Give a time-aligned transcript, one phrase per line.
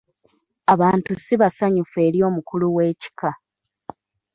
[0.73, 3.31] Abantu si basanyufu eri omukulu w'ekika.